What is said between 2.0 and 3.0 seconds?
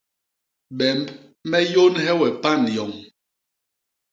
we pan yoñ.